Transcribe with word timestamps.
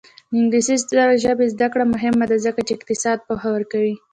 د 0.31 0.33
انګلیسي 0.39 0.75
ژبې 1.23 1.45
زده 1.53 1.67
کړه 1.73 1.85
مهمه 1.93 2.25
ده 2.31 2.37
ځکه 2.45 2.59
چې 2.67 2.73
اقتصاد 2.77 3.17
پوهه 3.27 3.49
ورکوي. 3.53 3.95